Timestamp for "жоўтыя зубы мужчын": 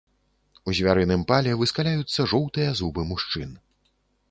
2.33-3.57